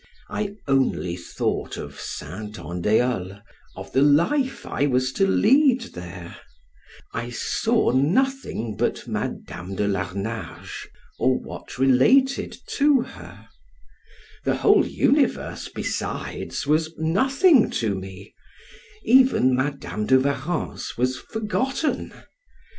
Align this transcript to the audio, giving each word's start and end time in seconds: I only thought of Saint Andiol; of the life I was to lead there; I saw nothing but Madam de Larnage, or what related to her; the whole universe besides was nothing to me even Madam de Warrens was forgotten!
I 0.31 0.55
only 0.67 1.15
thought 1.15 1.77
of 1.77 1.99
Saint 1.99 2.57
Andiol; 2.57 3.43
of 3.75 3.91
the 3.93 4.01
life 4.01 4.65
I 4.65 4.87
was 4.87 5.11
to 5.11 5.27
lead 5.27 5.91
there; 5.93 6.37
I 7.13 7.29
saw 7.29 7.91
nothing 7.91 8.75
but 8.77 9.07
Madam 9.07 9.75
de 9.75 9.87
Larnage, 9.87 10.87
or 11.19 11.39
what 11.39 11.77
related 11.77 12.57
to 12.77 13.01
her; 13.01 13.47
the 14.43 14.55
whole 14.55 14.87
universe 14.87 15.67
besides 15.69 16.65
was 16.65 16.95
nothing 16.97 17.69
to 17.69 17.93
me 17.93 18.33
even 19.03 19.53
Madam 19.55 20.07
de 20.07 20.17
Warrens 20.19 20.93
was 20.97 21.15
forgotten! 21.19 22.11